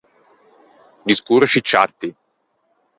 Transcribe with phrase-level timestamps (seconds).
[1.05, 2.15] Discorsci ciatti.